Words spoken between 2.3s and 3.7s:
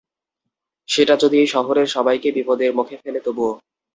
বিপদের মুখে ফেলে তবুও?